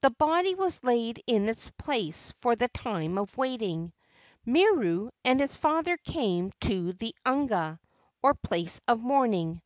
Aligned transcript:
The 0.00 0.10
body 0.10 0.56
was 0.56 0.82
laid 0.82 1.22
in 1.28 1.48
its 1.48 1.70
place 1.70 2.32
for 2.40 2.56
the 2.56 2.66
time 2.66 3.16
of 3.16 3.36
wailing. 3.36 3.92
Miru 4.44 5.10
and 5.24 5.38
his 5.38 5.54
father 5.54 5.96
came 5.96 6.50
to 6.62 6.92
the 6.94 7.14
uhunga, 7.24 7.78
or 8.20 8.34
place 8.34 8.80
of 8.88 9.00
mourning. 9.00 9.62